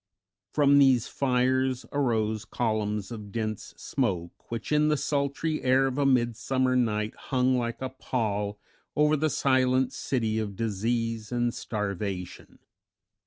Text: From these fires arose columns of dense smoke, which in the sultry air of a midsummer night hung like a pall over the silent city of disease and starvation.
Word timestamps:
From 0.51 0.79
these 0.79 1.07
fires 1.07 1.85
arose 1.91 2.43
columns 2.43 3.11
of 3.11 3.31
dense 3.31 3.75
smoke, 3.77 4.49
which 4.49 4.71
in 4.71 4.87
the 4.87 4.97
sultry 4.97 5.61
air 5.61 5.85
of 5.85 5.99
a 5.99 6.07
midsummer 6.07 6.75
night 6.75 7.13
hung 7.15 7.55
like 7.55 7.83
a 7.83 7.89
pall 7.89 8.59
over 8.95 9.15
the 9.15 9.29
silent 9.29 9.93
city 9.93 10.39
of 10.39 10.55
disease 10.55 11.31
and 11.31 11.53
starvation. 11.53 12.57